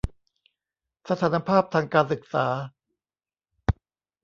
[1.09, 2.47] สถานภาพทางการศึกษา